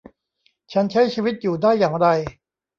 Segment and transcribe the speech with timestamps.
[0.73, 2.07] ฉันใช้ชีวิตอยู่ได้อย่างไร